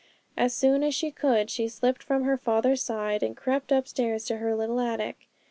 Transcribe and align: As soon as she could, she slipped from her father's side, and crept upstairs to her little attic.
As 0.35 0.51
soon 0.51 0.81
as 0.81 0.95
she 0.95 1.11
could, 1.11 1.51
she 1.51 1.67
slipped 1.67 2.01
from 2.01 2.23
her 2.23 2.35
father's 2.35 2.81
side, 2.81 3.21
and 3.21 3.37
crept 3.37 3.71
upstairs 3.71 4.25
to 4.25 4.37
her 4.37 4.55
little 4.55 4.79
attic. 4.79 5.27